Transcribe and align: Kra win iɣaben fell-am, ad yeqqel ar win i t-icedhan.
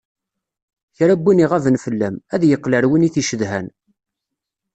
Kra 0.95 1.15
win 1.23 1.43
iɣaben 1.45 1.75
fell-am, 1.83 2.15
ad 2.33 2.41
yeqqel 2.45 2.73
ar 2.77 2.85
win 2.89 3.07
i 3.07 3.09
t-icedhan. 3.13 3.67